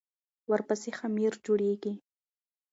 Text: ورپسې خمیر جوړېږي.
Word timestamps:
ورپسې 0.49 0.91
خمیر 0.99 1.33
جوړېږي. 1.45 1.93